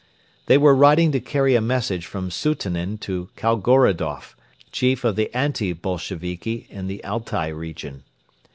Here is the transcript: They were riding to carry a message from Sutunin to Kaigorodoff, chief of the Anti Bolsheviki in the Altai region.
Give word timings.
They 0.47 0.57
were 0.57 0.73
riding 0.73 1.11
to 1.11 1.19
carry 1.19 1.53
a 1.53 1.61
message 1.61 2.07
from 2.07 2.31
Sutunin 2.31 2.97
to 3.01 3.29
Kaigorodoff, 3.37 4.35
chief 4.71 5.03
of 5.03 5.15
the 5.15 5.31
Anti 5.31 5.73
Bolsheviki 5.73 6.65
in 6.71 6.87
the 6.87 7.03
Altai 7.05 7.49
region. 7.51 8.01